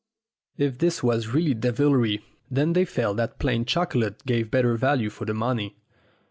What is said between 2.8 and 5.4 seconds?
felt that plain chocolate gave better value for the